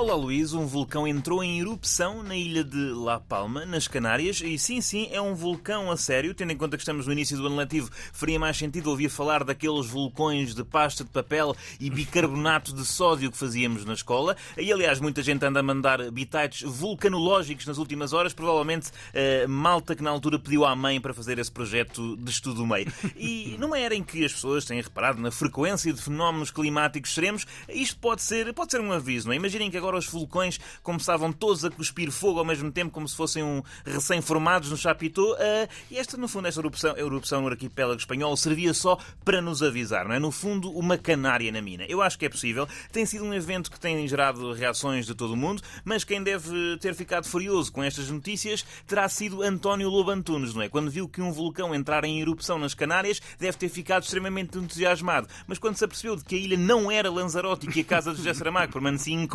Olá 0.00 0.14
Luís, 0.14 0.54
um 0.54 0.64
vulcão 0.66 1.06
entrou 1.06 1.44
em 1.44 1.60
erupção 1.60 2.22
na 2.22 2.34
ilha 2.34 2.64
de 2.64 2.90
La 2.94 3.20
Palma, 3.20 3.66
nas 3.66 3.86
Canárias, 3.86 4.40
e 4.40 4.58
sim, 4.58 4.80
sim, 4.80 5.10
é 5.12 5.20
um 5.20 5.34
vulcão 5.34 5.90
a 5.90 5.96
sério, 5.98 6.32
tendo 6.32 6.52
em 6.52 6.56
conta 6.56 6.78
que 6.78 6.82
estamos 6.82 7.06
no 7.06 7.12
início 7.12 7.36
do 7.36 7.46
ano 7.46 7.56
letivo, 7.56 7.90
faria 8.10 8.38
mais 8.38 8.56
sentido 8.56 8.88
ouvir 8.88 9.10
falar 9.10 9.44
daqueles 9.44 9.84
vulcões 9.88 10.54
de 10.54 10.64
pasta 10.64 11.04
de 11.04 11.10
papel 11.10 11.54
e 11.78 11.90
bicarbonato 11.90 12.72
de 12.72 12.82
sódio 12.86 13.30
que 13.30 13.36
fazíamos 13.36 13.84
na 13.84 13.92
escola. 13.92 14.38
E 14.56 14.72
aliás, 14.72 15.00
muita 15.00 15.22
gente 15.22 15.44
anda 15.44 15.60
a 15.60 15.62
mandar 15.62 16.10
bitites 16.10 16.62
vulcanológicos 16.62 17.66
nas 17.66 17.76
últimas 17.76 18.14
horas, 18.14 18.32
provavelmente 18.32 18.88
uh, 18.88 19.46
malta 19.50 19.94
que 19.94 20.02
na 20.02 20.08
altura 20.08 20.38
pediu 20.38 20.64
à 20.64 20.74
mãe 20.74 20.98
para 20.98 21.12
fazer 21.12 21.38
esse 21.38 21.52
projeto 21.52 22.16
de 22.16 22.30
estudo 22.30 22.66
meio. 22.66 22.90
E 23.14 23.54
numa 23.58 23.78
era 23.78 23.94
em 23.94 24.02
que 24.02 24.24
as 24.24 24.32
pessoas 24.32 24.64
têm 24.64 24.80
reparado 24.80 25.20
na 25.20 25.30
frequência 25.30 25.92
de 25.92 26.00
fenómenos 26.00 26.50
climáticos 26.50 27.10
extremos, 27.10 27.46
isto 27.68 27.98
pode 27.98 28.22
ser, 28.22 28.50
pode 28.54 28.72
ser 28.72 28.80
um 28.80 28.92
aviso, 28.92 29.26
não 29.26 29.34
é? 29.34 29.36
Imaginem 29.36 29.70
que 29.70 29.76
agora 29.76 29.89
os 29.98 30.06
vulcões 30.06 30.58
começavam 30.82 31.32
todos 31.32 31.64
a 31.64 31.70
cuspir 31.70 32.10
fogo 32.10 32.38
ao 32.38 32.44
mesmo 32.44 32.70
tempo, 32.70 32.92
como 32.92 33.08
se 33.08 33.16
fossem 33.16 33.42
um 33.42 33.62
recém-formados 33.84 34.70
no 34.70 34.76
Chapitão. 34.76 35.32
Uh, 35.32 35.68
e 35.90 35.98
esta, 35.98 36.16
no 36.16 36.28
fundo, 36.28 36.48
esta 36.48 36.60
erupção, 36.60 36.96
erupção 36.96 37.42
no 37.42 37.48
arquipélago 37.48 37.98
espanhol 37.98 38.36
servia 38.36 38.74
só 38.74 38.98
para 39.24 39.40
nos 39.40 39.62
avisar, 39.62 40.06
não 40.06 40.14
é? 40.14 40.18
No 40.18 40.30
fundo, 40.30 40.70
uma 40.70 40.98
canária 40.98 41.50
na 41.52 41.62
mina. 41.62 41.84
Eu 41.88 42.02
acho 42.02 42.18
que 42.18 42.26
é 42.26 42.28
possível. 42.28 42.68
Tem 42.92 43.06
sido 43.06 43.24
um 43.24 43.34
evento 43.34 43.70
que 43.70 43.78
tem 43.78 44.06
gerado 44.06 44.52
reações 44.52 45.06
de 45.06 45.14
todo 45.14 45.32
o 45.32 45.36
mundo, 45.36 45.62
mas 45.84 46.04
quem 46.04 46.22
deve 46.22 46.76
ter 46.78 46.94
ficado 46.94 47.26
furioso 47.26 47.72
com 47.72 47.82
estas 47.82 48.10
notícias 48.10 48.64
terá 48.86 49.08
sido 49.08 49.42
António 49.42 49.88
Lobantunes, 49.88 50.54
não 50.54 50.62
é? 50.62 50.68
Quando 50.68 50.90
viu 50.90 51.08
que 51.08 51.20
um 51.20 51.32
vulcão 51.32 51.74
entrar 51.74 52.04
em 52.04 52.20
erupção 52.20 52.58
nas 52.58 52.74
Canárias, 52.74 53.20
deve 53.38 53.56
ter 53.56 53.68
ficado 53.68 54.02
extremamente 54.02 54.58
entusiasmado. 54.58 55.28
Mas 55.46 55.58
quando 55.58 55.76
se 55.76 55.84
apercebeu 55.84 56.16
de 56.16 56.24
que 56.24 56.34
a 56.34 56.38
ilha 56.38 56.56
não 56.56 56.90
era 56.90 57.10
Lanzarote 57.10 57.66
e 57.66 57.72
que 57.72 57.80
a 57.80 57.84
casa 57.84 58.10
de 58.12 58.18
José 58.18 58.34
Saramago 58.34 58.72
permanecia 58.72 59.14
uh, 59.14 59.26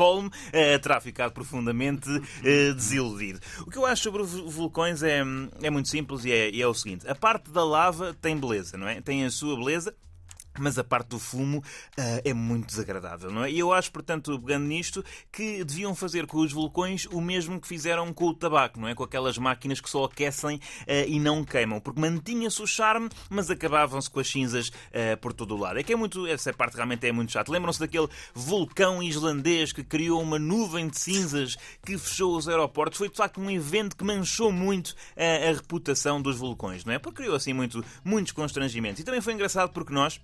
terá 0.82 1.00
ficado 1.00 1.32
profundamente 1.32 2.10
desiludido. 2.76 3.40
O 3.62 3.72
que 3.72 3.78
eu 3.78 3.86
acho 3.86 4.04
sobre 4.04 4.24
vulcões 4.24 5.04
é, 5.04 5.22
é 5.62 5.70
muito 5.70 5.90
simples 5.90 6.26
e 6.26 6.32
é, 6.32 6.60
é 6.60 6.68
o 6.68 6.74
seguinte: 6.74 7.08
a 7.08 7.16
parte 7.16 7.52
da 7.52 7.64
lava 7.64 8.14
tem 8.22 8.38
beleza, 8.38 8.78
não 8.78 8.88
é? 8.88 9.02
Tem 9.02 9.26
a 9.26 9.30
sua 9.30 9.56
beleza 9.56 9.96
mas 10.60 10.78
a 10.78 10.84
parte 10.84 11.10
do 11.10 11.20
fumo 11.20 11.60
uh, 11.60 11.64
é 12.24 12.34
muito 12.34 12.68
desagradável, 12.68 13.32
não 13.32 13.44
é? 13.44 13.52
E 13.52 13.60
eu 13.60 13.72
acho, 13.74 13.92
portanto, 13.92 14.40
pegando 14.40 14.66
nisto, 14.66 15.04
que 15.32 15.64
deviam 15.64 15.96
fazer 15.96 16.26
com 16.28 16.40
os 16.40 16.52
vulcões 16.52 17.06
o 17.08 17.22
mesmo 17.22 17.60
que 17.60 17.68
fizeram 17.68 18.14
com 18.14 18.26
o 18.26 18.34
tabaco, 18.34 18.80
não 18.80 18.88
é? 18.88 18.96
Com 18.96 19.04
aquelas 19.04 19.38
máquinas 19.38 19.80
que 19.80 19.90
só 19.90 20.06
aquecem 20.06 20.58
uh, 20.58 20.62
e 21.08 21.20
não 21.20 21.44
queimam, 21.44 21.80
porque 21.80 22.00
mantinha-se 22.00 22.62
o 22.62 22.68
charme, 22.68 23.10
mas 23.30 23.50
acabavam-se 23.50 24.10
com 24.10 24.20
as 24.20 24.28
cinzas 24.28 24.70
uh, 24.70 25.18
por 25.22 25.34
todo 25.34 25.56
o 25.56 25.58
lado. 25.58 25.80
É 25.80 25.84
que 25.84 25.94
é 25.94 25.96
muito, 25.96 26.28
essa 26.28 26.54
parte 26.54 26.76
realmente 26.76 27.06
é 27.08 27.12
muito 27.12 27.32
chata. 27.32 27.52
Lembram-se 27.52 27.80
daquele 27.80 28.08
vulcão 28.34 29.02
islandês 29.02 29.72
que 29.72 29.84
criou 29.84 30.22
uma 30.22 30.40
nuvem 30.40 30.88
de 30.88 31.00
cinzas 31.00 31.56
que 31.86 31.98
fechou 31.98 32.36
os 32.38 32.48
aeroportos? 32.48 32.98
Foi 32.98 33.10
de 33.10 33.16
facto 33.16 33.40
um 33.40 33.50
evento 33.50 33.96
que 33.96 34.04
manchou 34.04 34.52
muito 34.52 34.96
a 35.16 35.54
reputação 35.54 36.22
dos 36.22 36.38
vulcões, 36.38 36.86
não 36.86 36.94
é? 36.94 37.00
Porque 37.00 37.24
criou 37.24 37.36
assim 37.36 37.54
muito, 37.54 37.84
muitos 38.04 38.32
constrangimentos. 38.32 39.02
E 39.02 39.04
também 39.04 39.22
foi 39.22 39.34
engraçado 39.34 39.72
porque 39.72 39.94
nós 39.94 40.20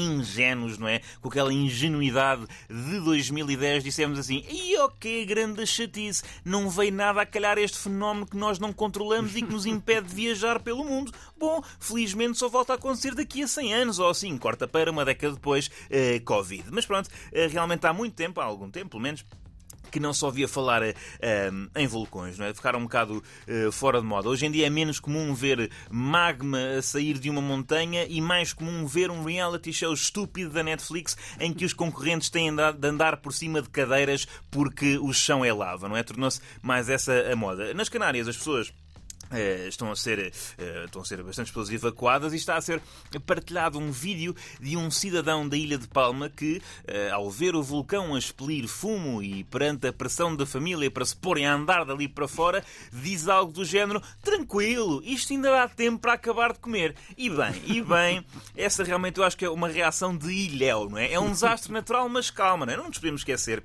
ingênuos, 0.00 0.78
não 0.78 0.88
é? 0.88 1.00
Com 1.20 1.28
aquela 1.28 1.52
ingenuidade 1.52 2.46
de 2.68 3.00
2010, 3.00 3.84
dissemos 3.84 4.18
assim: 4.18 4.44
e 4.48 4.76
ok, 4.78 5.24
grande 5.26 5.66
chatice, 5.66 6.22
não 6.44 6.70
veio 6.70 6.92
nada 6.92 7.22
a 7.22 7.26
calhar 7.26 7.58
este 7.58 7.78
fenómeno 7.78 8.26
que 8.26 8.36
nós 8.36 8.58
não 8.58 8.72
controlamos 8.72 9.36
e 9.36 9.42
que 9.42 9.52
nos 9.52 9.66
impede 9.66 10.08
de 10.08 10.14
viajar 10.14 10.60
pelo 10.60 10.84
mundo. 10.84 11.12
Bom, 11.38 11.62
felizmente 11.78 12.38
só 12.38 12.48
volta 12.48 12.72
a 12.72 12.76
acontecer 12.76 13.14
daqui 13.14 13.42
a 13.42 13.48
100 13.48 13.74
anos, 13.74 13.98
ou 13.98 14.08
assim, 14.08 14.36
corta 14.38 14.66
para 14.66 14.90
uma 14.90 15.04
década 15.04 15.34
depois, 15.34 15.66
uh, 15.66 16.24
Covid. 16.24 16.64
Mas 16.70 16.86
pronto, 16.86 17.06
uh, 17.08 17.48
realmente 17.50 17.86
há 17.86 17.92
muito 17.92 18.14
tempo, 18.14 18.40
há 18.40 18.44
algum 18.44 18.70
tempo, 18.70 18.90
pelo 18.90 19.02
menos 19.02 19.24
que 19.90 20.00
não 20.00 20.12
só 20.12 20.30
via 20.30 20.48
falar 20.48 20.82
uh, 20.82 21.70
em 21.76 21.86
vulcões, 21.86 22.38
não 22.38 22.46
é? 22.46 22.54
ficaram 22.54 22.78
um 22.78 22.84
bocado 22.84 23.22
uh, 23.48 23.72
fora 23.72 24.00
de 24.00 24.06
moda. 24.06 24.28
Hoje 24.28 24.46
em 24.46 24.50
dia 24.50 24.66
é 24.66 24.70
menos 24.70 25.00
comum 25.00 25.34
ver 25.34 25.70
magma 25.90 26.58
a 26.78 26.82
sair 26.82 27.18
de 27.18 27.30
uma 27.30 27.40
montanha 27.40 28.06
e 28.08 28.20
mais 28.20 28.52
comum 28.52 28.86
ver 28.86 29.10
um 29.10 29.22
reality 29.22 29.72
show 29.72 29.92
estúpido 29.92 30.50
da 30.50 30.62
Netflix 30.62 31.16
em 31.40 31.52
que 31.52 31.64
os 31.64 31.72
concorrentes 31.72 32.30
têm 32.30 32.54
de 32.54 32.88
andar 32.88 33.18
por 33.18 33.32
cima 33.32 33.62
de 33.62 33.68
cadeiras 33.68 34.26
porque 34.50 34.98
o 34.98 35.12
chão 35.12 35.44
é 35.44 35.52
lava, 35.52 35.88
não 35.88 35.96
é? 35.96 36.02
Tornou-se 36.02 36.40
mais 36.62 36.88
essa 36.88 37.12
a 37.30 37.36
moda. 37.36 37.72
Nas 37.74 37.88
Canárias 37.88 38.28
as 38.28 38.36
pessoas 38.36 38.72
estão, 39.68 39.90
a 39.90 39.96
ser, 39.96 40.18
uh, 40.18 40.84
estão 40.84 41.02
a 41.02 41.04
ser 41.04 41.22
bastante 41.22 41.48
pessoas 41.48 41.70
evacuadas 41.70 42.32
e 42.32 42.36
está 42.36 42.56
a 42.56 42.60
ser 42.60 42.80
partilhado 43.26 43.78
um 43.78 43.90
vídeo 43.90 44.34
de 44.60 44.76
um 44.76 44.90
cidadão 44.90 45.48
da 45.48 45.56
Ilha 45.56 45.78
de 45.78 45.88
Palma 45.88 46.28
que, 46.28 46.60
ao 47.12 47.30
ver 47.30 47.54
o 47.54 47.62
vulcão 47.62 48.14
a 48.14 48.18
expelir 48.18 48.66
fumo 48.68 49.22
e 49.22 49.44
perante 49.44 49.86
a 49.86 49.92
pressão 49.92 50.34
da 50.34 50.46
família 50.46 50.90
para 50.90 51.04
se 51.04 51.16
porem 51.16 51.46
a 51.46 51.54
andar 51.54 51.84
dali 51.84 52.08
para 52.08 52.28
fora, 52.28 52.64
diz 52.92 53.28
algo 53.28 53.52
do 53.52 53.64
género: 53.64 54.02
tranquilo, 54.22 55.02
isto 55.04 55.32
ainda 55.32 55.50
dá 55.50 55.68
tempo 55.68 55.98
para 55.98 56.14
acabar 56.14 56.52
de 56.52 56.58
comer. 56.58 56.94
E 57.16 57.28
bem, 57.28 57.62
e 57.66 57.82
bem, 57.82 58.24
essa 58.56 58.84
realmente 58.84 59.18
eu 59.18 59.24
acho 59.24 59.36
que 59.36 59.44
é 59.44 59.50
uma 59.50 59.68
reação 59.68 60.16
de 60.16 60.30
ilhéu, 60.32 60.88
não 60.88 60.98
é? 60.98 61.12
É 61.12 61.20
um 61.20 61.30
desastre 61.30 61.72
natural, 61.72 62.08
mas 62.08 62.30
calma, 62.30 62.66
não 62.66 62.72
é? 62.72 62.76
Não 62.76 62.88
nos 62.88 62.98
podemos 62.98 63.20
esquecer 63.20 63.62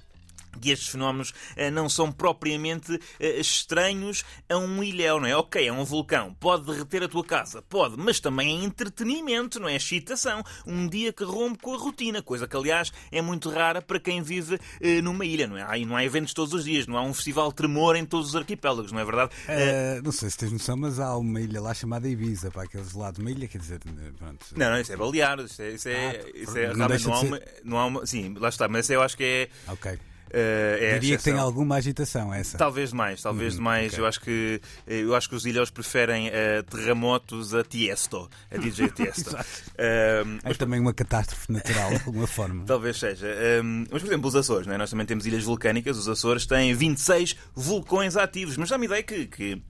que 0.59 0.71
estes 0.71 0.89
fenómenos 0.89 1.33
eh, 1.55 1.69
não 1.69 1.89
são 1.89 2.11
propriamente 2.11 2.99
eh, 3.19 3.39
estranhos 3.39 4.23
a 4.49 4.57
um 4.57 4.83
ilhéu, 4.83 5.19
não 5.19 5.27
é? 5.27 5.35
Ok, 5.35 5.65
é 5.65 5.71
um 5.71 5.83
vulcão, 5.83 6.33
pode 6.39 6.65
derreter 6.65 7.03
a 7.03 7.07
tua 7.07 7.23
casa, 7.23 7.61
pode, 7.61 7.97
mas 7.97 8.19
também 8.19 8.61
é 8.61 8.63
entretenimento, 8.63 9.59
não 9.59 9.67
é? 9.67 9.75
Excitação, 9.75 10.43
um 10.65 10.87
dia 10.87 11.11
que 11.11 11.23
rompe 11.23 11.61
com 11.61 11.73
a 11.73 11.77
rotina, 11.77 12.21
coisa 12.21 12.47
que, 12.47 12.55
aliás, 12.55 12.91
é 13.11 13.21
muito 13.21 13.49
rara 13.49 13.81
para 13.81 13.99
quem 13.99 14.21
vive 14.21 14.59
eh, 14.81 15.01
numa 15.01 15.25
ilha, 15.25 15.47
não 15.47 15.57
é? 15.57 15.65
Aí 15.67 15.85
não 15.85 15.95
há 15.95 16.03
eventos 16.03 16.33
todos 16.33 16.53
os 16.53 16.63
dias, 16.63 16.87
não 16.87 16.97
há 16.97 17.01
um 17.01 17.13
festival 17.13 17.51
tremor 17.51 17.95
em 17.95 18.05
todos 18.05 18.29
os 18.29 18.35
arquipélagos, 18.35 18.91
não 18.91 18.99
é 18.99 19.05
verdade? 19.05 19.31
não 20.03 20.11
sei 20.11 20.29
se 20.29 20.37
tens 20.37 20.51
noção, 20.51 20.75
mas 20.77 20.99
há 20.99 21.15
uma 21.17 21.39
ilha 21.39 21.61
lá 21.61 21.73
chamada 21.73 22.07
Ibiza, 22.07 22.51
para 22.51 22.63
aqueles 22.63 22.93
lados, 22.93 23.19
uma 23.19 23.31
ilha, 23.31 23.47
quer 23.47 23.57
dizer, 23.57 23.79
pronto. 24.17 24.45
Não, 24.55 24.69
não, 24.69 24.79
isso 24.79 24.91
é 24.91 24.97
balear, 24.97 25.39
isso 25.39 25.61
é, 25.61 25.69
isso 25.71 25.89
é, 25.89 26.09
ah, 26.09 26.31
isso 26.33 26.57
é 26.57 26.67
não, 26.67 26.75
realmente 26.75 27.05
não 27.05 27.13
há, 27.13 27.19
uma, 27.19 27.41
não 27.63 27.77
há 27.77 27.85
uma, 27.85 28.05
sim, 28.05 28.33
lá 28.37 28.49
está, 28.49 28.67
mas 28.67 28.89
eu 28.89 29.01
acho 29.01 29.17
que 29.17 29.23
é. 29.23 29.71
Ok. 29.71 29.99
Uh, 30.33 30.81
é 30.83 30.97
Diria 30.97 31.17
que 31.17 31.23
tem 31.23 31.37
alguma 31.37 31.75
agitação 31.75 32.33
essa. 32.33 32.57
Talvez 32.57 32.91
mais, 32.91 33.21
talvez 33.21 33.59
hum, 33.59 33.61
mais. 33.61 33.93
Okay. 33.93 34.03
Eu 34.03 34.07
acho 34.07 34.19
que 34.19 34.61
eu 34.87 35.15
acho 35.15 35.29
que 35.29 35.35
os 35.35 35.45
ilhéus 35.45 35.69
preferem 35.69 36.29
uh, 36.29 36.63
terremotos 36.63 37.53
a 37.53 37.63
Tiesto, 37.63 38.27
a 38.51 38.57
DJ 38.57 38.89
Tiesto. 38.95 39.35
uh, 39.35 40.39
é 40.43 40.53
também 40.55 40.79
uma 40.79 40.93
catástrofe 40.93 41.51
natural, 41.51 41.91
de 41.91 42.03
alguma 42.05 42.25
forma. 42.25 42.63
talvez 42.67 42.97
seja. 42.97 43.27
mas, 43.91 44.01
por 44.01 44.07
exemplo, 44.07 44.27
os 44.27 44.35
Açores, 44.35 44.65
não 44.65 44.73
é? 44.73 44.77
nós 44.77 44.89
também 44.89 45.05
temos 45.05 45.27
ilhas 45.27 45.43
vulcânicas. 45.43 45.97
Os 45.97 46.09
Açores 46.09 46.47
têm 46.47 46.73
26 46.73 47.35
vulcões 47.53 48.17
ativos, 48.17 48.57
mas 48.57 48.69
dá-me 48.69 48.87
ideia 48.87 49.03
que, 49.03 49.27
que 49.27 49.61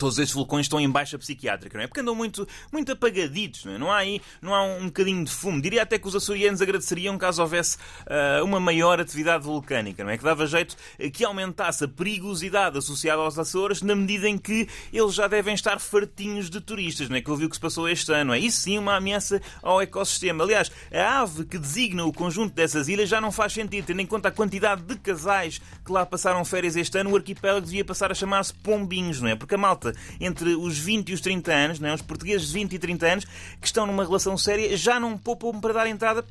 todos 0.00 0.18
estes 0.18 0.34
vulcões 0.34 0.64
estão 0.64 0.80
em 0.80 0.90
baixa 0.90 1.18
psiquiátrica, 1.18 1.76
não 1.76 1.84
é? 1.84 1.86
Porque 1.86 2.00
andam 2.00 2.14
muito, 2.14 2.48
muito 2.72 2.90
apagaditos, 2.90 3.66
não 3.66 3.72
é? 3.74 3.78
Não 3.78 3.92
há 3.92 3.98
aí, 3.98 4.20
não 4.40 4.54
há 4.54 4.62
um, 4.62 4.86
bocadinho 4.86 5.22
de 5.22 5.30
fumo. 5.30 5.60
Diria 5.60 5.82
até 5.82 5.98
que 5.98 6.08
os 6.08 6.16
açorianos 6.16 6.62
agradeceriam 6.62 7.18
caso 7.18 7.42
houvesse 7.42 7.76
uh, 7.76 8.42
uma 8.42 8.58
maior 8.58 8.98
atividade 8.98 9.44
vulcânica, 9.44 10.02
não 10.02 10.10
é? 10.10 10.16
Que 10.16 10.24
dava 10.24 10.46
jeito 10.46 10.74
que 11.12 11.22
aumentasse 11.22 11.84
a 11.84 11.88
perigosidade 11.88 12.78
associada 12.78 13.20
aos 13.20 13.38
Açores 13.38 13.82
na 13.82 13.94
medida 13.94 14.26
em 14.26 14.38
que 14.38 14.66
eles 14.90 15.14
já 15.14 15.28
devem 15.28 15.52
estar 15.52 15.78
fartinhos 15.78 16.48
de 16.48 16.60
turistas, 16.62 17.10
não 17.10 17.16
é? 17.16 17.20
Que 17.20 17.30
ouviu 17.30 17.46
o 17.46 17.50
que 17.50 17.56
se 17.56 17.60
passou 17.60 17.86
este 17.86 18.10
ano, 18.10 18.32
é? 18.32 18.38
Isso 18.38 18.60
sim 18.62 18.78
uma 18.78 18.96
ameaça 18.96 19.42
ao 19.62 19.82
ecossistema. 19.82 20.44
Aliás, 20.44 20.72
a 20.90 21.20
ave 21.20 21.44
que 21.44 21.58
designa 21.58 22.06
o 22.06 22.12
conjunto 22.12 22.54
dessas 22.54 22.88
ilhas 22.88 23.08
já 23.10 23.20
não 23.20 23.30
faz 23.30 23.52
sentido, 23.52 23.84
tendo 23.84 24.00
em 24.00 24.06
conta 24.06 24.28
a 24.28 24.32
quantidade 24.32 24.80
de 24.82 24.96
casais 24.96 25.60
que 25.84 25.92
lá 25.92 26.06
passaram 26.06 26.42
férias 26.42 26.74
este 26.74 26.96
ano, 26.96 27.10
o 27.10 27.16
arquipélago 27.16 27.66
devia 27.66 27.84
passar 27.84 28.10
a 28.10 28.14
chamar-se 28.14 28.54
Pombinhos, 28.54 29.20
não 29.20 29.28
é? 29.28 29.36
Porque 29.36 29.54
a 29.54 29.58
malta 29.58 29.89
entre 30.20 30.54
os 30.54 30.78
20 30.78 31.10
e 31.10 31.14
os 31.14 31.20
30 31.20 31.52
anos, 31.52 31.80
não 31.80 31.88
é? 31.88 31.94
os 31.94 32.02
portugueses 32.02 32.48
de 32.48 32.54
20 32.54 32.72
e 32.72 32.78
30 32.78 33.06
anos, 33.06 33.24
que 33.60 33.66
estão 33.66 33.86
numa 33.86 34.04
relação 34.04 34.36
séria, 34.36 34.76
já 34.76 34.98
não 34.98 35.16
poupam 35.16 35.60
para 35.60 35.72
dar 35.72 35.86
entrada 35.86 36.24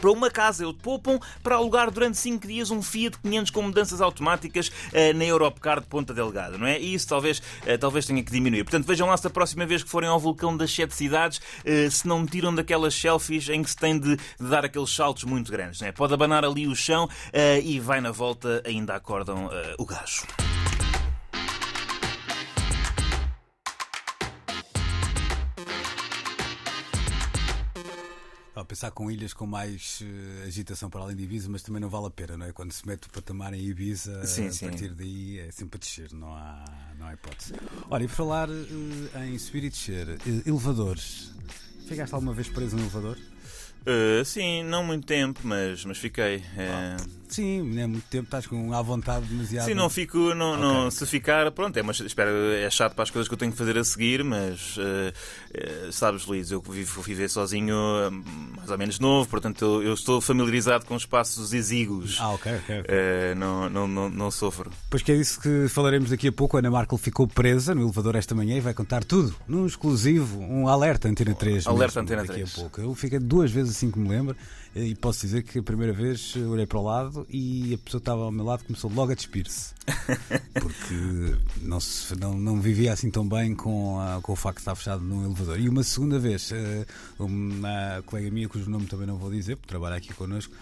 para 0.00 0.10
uma 0.10 0.30
casa. 0.30 0.64
Eles 0.64 0.76
poupam 0.80 1.20
para 1.42 1.56
alugar 1.56 1.90
durante 1.90 2.16
5 2.16 2.46
dias 2.46 2.70
um 2.70 2.82
Fiat 2.82 3.18
500 3.18 3.50
com 3.50 3.62
mudanças 3.62 4.00
automáticas 4.00 4.68
uh, 4.68 5.16
na 5.16 5.24
Europcar 5.24 5.80
de 5.80 5.86
Ponta 5.86 6.14
Delgada, 6.14 6.56
não 6.56 6.66
é? 6.66 6.80
E 6.80 6.94
isso 6.94 7.08
talvez, 7.08 7.38
uh, 7.38 7.78
talvez 7.78 8.06
tenha 8.06 8.22
que 8.22 8.30
diminuir. 8.30 8.64
Portanto, 8.64 8.86
vejam 8.86 9.08
lá 9.08 9.16
se 9.16 9.26
a 9.26 9.30
próxima 9.30 9.66
vez 9.66 9.82
que 9.82 9.90
forem 9.90 10.08
ao 10.08 10.18
vulcão 10.18 10.56
das 10.56 10.72
sete 10.72 10.94
cidades, 10.94 11.38
uh, 11.38 11.90
se 11.90 12.06
não 12.06 12.24
tiram 12.26 12.54
daquelas 12.54 12.94
selfies 12.94 13.48
em 13.48 13.62
que 13.62 13.70
se 13.70 13.76
tem 13.76 13.98
de, 13.98 14.16
de 14.16 14.48
dar 14.48 14.64
aqueles 14.64 14.94
saltos 14.94 15.24
muito 15.24 15.50
grandes, 15.50 15.80
não 15.80 15.88
é? 15.88 15.92
Pode 15.92 16.14
abanar 16.14 16.44
ali 16.44 16.66
o 16.66 16.74
chão 16.74 17.08
e 17.62 17.80
vai 17.80 18.00
na 18.00 18.10
volta, 18.10 18.62
ainda 18.64 18.94
acordam 18.94 19.50
o 19.78 19.84
gajo. 19.84 20.26
Pensar 28.68 28.90
com 28.90 29.10
ilhas 29.10 29.32
com 29.32 29.46
mais 29.46 30.00
uh, 30.02 30.46
agitação 30.46 30.90
para 30.90 31.00
além 31.00 31.16
de 31.16 31.24
Ibiza, 31.24 31.48
mas 31.48 31.62
também 31.62 31.80
não 31.80 31.88
vale 31.88 32.06
a 32.06 32.10
pena, 32.10 32.36
não 32.36 32.46
é? 32.46 32.52
Quando 32.52 32.70
se 32.70 32.86
mete 32.86 33.06
o 33.06 33.10
patamar 33.10 33.54
em 33.54 33.60
Ibiza, 33.60 34.24
sim, 34.26 34.46
a 34.46 34.52
sim. 34.52 34.68
partir 34.68 34.90
daí 34.90 35.38
é 35.38 35.50
sempre 35.50 35.78
a 35.78 35.80
descer, 35.80 36.12
não 36.12 36.34
há, 36.34 36.64
não 36.98 37.06
há 37.06 37.14
hipótese. 37.14 37.54
Olha, 37.90 38.04
e 38.04 38.08
por 38.08 38.14
falar 38.14 38.48
uh, 38.50 39.24
em 39.24 39.38
subir 39.38 39.64
e 39.64 39.70
descer, 39.70 40.08
uh, 40.08 40.18
elevadores. 40.46 41.32
Ficaste 41.86 42.14
alguma 42.14 42.34
vez 42.34 42.48
preso 42.48 42.76
no 42.76 42.82
elevador? 42.82 43.16
Uh, 43.82 44.22
sim, 44.24 44.62
não 44.64 44.84
muito 44.84 45.06
tempo, 45.06 45.40
mas, 45.42 45.84
mas 45.86 45.96
fiquei. 45.96 46.38
Uh... 46.38 47.17
Sim, 47.34 47.78
é 47.78 47.86
muito 47.86 48.06
tempo, 48.08 48.24
estás 48.24 48.46
com 48.46 48.72
à 48.72 48.82
vontade 48.82 49.26
demasiado. 49.26 49.66
Sim, 49.66 49.74
não 49.74 49.88
fico, 49.88 50.34
não, 50.34 50.52
okay. 50.52 50.62
não, 50.62 50.90
se 50.90 51.06
ficar, 51.06 51.50
pronto, 51.52 51.76
é, 51.76 51.82
mas 51.82 52.00
espera, 52.00 52.30
é 52.56 52.68
chato 52.70 52.94
para 52.94 53.04
as 53.04 53.10
coisas 53.10 53.28
que 53.28 53.34
eu 53.34 53.38
tenho 53.38 53.52
que 53.52 53.58
fazer 53.58 53.76
a 53.78 53.84
seguir, 53.84 54.24
mas 54.24 54.76
uh, 54.76 54.80
uh, 54.80 55.92
sabes, 55.92 56.26
Luís, 56.26 56.50
eu 56.50 56.60
vivo 56.60 57.02
viver 57.02 57.28
sozinho 57.28 57.76
mais 58.56 58.70
ou 58.70 58.78
menos 58.78 58.98
novo, 58.98 59.28
portanto 59.28 59.64
eu, 59.64 59.82
eu, 59.82 59.94
estou 59.94 60.20
familiarizado 60.20 60.84
com 60.86 60.96
espaços 60.96 61.52
exíguos. 61.52 62.18
Ah, 62.20 62.30
ok, 62.30 62.52
ok. 62.56 62.80
okay. 62.80 62.94
Uh, 62.94 63.34
não, 63.36 63.68
não, 63.68 63.88
não, 63.88 64.10
não, 64.10 64.30
sofro. 64.30 64.70
Pois 64.90 65.02
que 65.02 65.12
é 65.12 65.16
isso 65.16 65.40
que 65.40 65.68
falaremos 65.68 66.10
daqui 66.10 66.28
a 66.28 66.32
pouco. 66.32 66.56
A 66.56 66.60
Ana 66.60 66.70
Markel 66.70 66.98
ficou 66.98 67.26
presa 67.26 67.74
no 67.74 67.82
elevador 67.82 68.16
esta 68.16 68.34
manhã 68.34 68.56
e 68.56 68.60
vai 68.60 68.74
contar 68.74 69.04
tudo, 69.04 69.34
num 69.46 69.66
exclusivo, 69.66 70.40
um 70.40 70.68
alerta 70.68 71.08
Antena 71.08 71.34
3. 71.34 71.66
Alerta 71.66 72.00
Antena 72.00 72.22
daqui 72.22 72.40
3. 72.40 72.52
a 72.52 72.60
pouco. 72.60 72.80
Eu 72.80 72.94
fiquei 72.94 73.18
duas 73.18 73.50
vezes 73.50 73.76
assim 73.76 73.90
que 73.90 73.98
me 73.98 74.08
lembro 74.08 74.36
e 74.74 74.94
posso 74.94 75.20
dizer 75.20 75.42
que 75.42 75.58
a 75.58 75.62
primeira 75.62 75.92
vez 75.92 76.36
olhei 76.36 76.66
para 76.66 76.78
o 76.78 76.82
lado 76.82 77.17
e 77.28 77.74
a 77.74 77.78
pessoa 77.78 77.98
estava 77.98 78.22
ao 78.22 78.32
meu 78.32 78.44
lado 78.44 78.64
começou 78.64 78.90
logo 78.92 79.12
a 79.12 79.14
despir-se. 79.14 79.74
Porque 80.54 81.36
não, 81.62 81.80
se, 81.80 82.14
não, 82.16 82.34
não 82.34 82.60
vivia 82.60 82.92
assim 82.92 83.10
tão 83.10 83.28
bem 83.28 83.54
com, 83.54 83.98
a, 84.00 84.20
com 84.20 84.32
o 84.32 84.36
facto 84.36 84.56
de 84.56 84.62
estar 84.62 84.74
fechado 84.74 85.02
num 85.02 85.24
elevador. 85.24 85.58
E 85.58 85.68
uma 85.68 85.82
segunda 85.82 86.18
vez, 86.18 86.52
eh, 86.52 86.86
uma 87.18 88.02
colega 88.06 88.30
minha, 88.30 88.48
cujo 88.48 88.68
nome 88.70 88.86
também 88.86 89.06
não 89.06 89.16
vou 89.16 89.30
dizer, 89.30 89.56
porque 89.56 89.68
trabalha 89.68 89.96
aqui 89.96 90.12
connosco, 90.14 90.54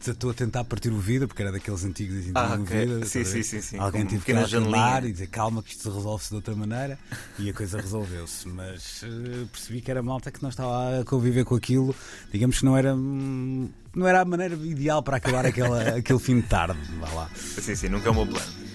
estou 0.00 0.30
a 0.30 0.34
tentar 0.34 0.64
partir 0.64 0.90
o 0.90 0.98
vidro, 0.98 1.28
porque 1.28 1.42
era 1.42 1.52
daqueles 1.52 1.84
antigos 1.84 2.18
assim, 2.18 2.32
ah, 2.34 2.54
okay. 2.54 2.86
vidro, 2.86 3.06
sim, 3.06 3.24
sim, 3.24 3.42
sim, 3.42 3.60
sim, 3.60 3.78
Alguém 3.78 4.06
teve 4.06 4.24
que 4.24 4.32
acalmar 4.32 5.04
e 5.04 5.12
dizer 5.12 5.26
calma 5.26 5.62
que 5.62 5.70
isto 5.70 5.90
resolve-se 5.90 6.30
de 6.30 6.36
outra 6.36 6.54
maneira 6.54 6.98
e 7.38 7.50
a 7.50 7.52
coisa 7.52 7.80
resolveu-se. 7.80 8.48
Mas 8.48 9.02
uh, 9.02 9.46
percebi 9.48 9.80
que 9.80 9.90
era 9.90 10.02
malta 10.02 10.30
que 10.30 10.42
não 10.42 10.48
estava 10.48 11.00
a 11.00 11.04
conviver 11.04 11.44
com 11.44 11.54
aquilo, 11.54 11.94
digamos 12.32 12.58
que 12.58 12.64
não 12.64 12.76
era. 12.76 12.94
Hum, 12.94 13.68
não 13.94 14.06
era 14.06 14.20
a 14.20 14.24
maneira 14.24 14.54
ideal 14.54 15.02
para 15.02 15.16
acabar 15.16 15.44
aquela, 15.44 15.82
aquele 15.98 16.18
fim 16.18 16.40
de 16.40 16.46
tarde. 16.46 16.78
Vá 16.98 17.10
lá. 17.12 17.30
Sim, 17.34 17.74
sim, 17.74 17.88
nunca 17.88 18.08
é 18.08 18.12
um 18.12 18.14
bom 18.14 18.26
plano. 18.26 18.69